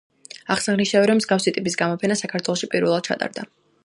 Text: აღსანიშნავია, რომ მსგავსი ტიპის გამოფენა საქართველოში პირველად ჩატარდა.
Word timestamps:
აღსანიშნავია, 0.53 1.09
რომ 1.11 1.19
მსგავსი 1.19 1.53
ტიპის 1.57 1.77
გამოფენა 1.81 2.17
საქართველოში 2.23 2.71
პირველად 2.73 3.07
ჩატარდა. 3.11 3.47